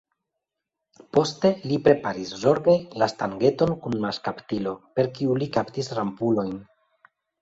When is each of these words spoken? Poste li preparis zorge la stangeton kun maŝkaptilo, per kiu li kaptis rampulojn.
Poste 1.17 1.51
li 1.71 1.75
preparis 1.87 2.31
zorge 2.45 2.75
la 3.01 3.09
stangeton 3.13 3.75
kun 3.83 3.99
maŝkaptilo, 4.07 4.73
per 4.97 5.11
kiu 5.19 5.37
li 5.43 5.49
kaptis 5.59 5.93
rampulojn. 6.01 6.57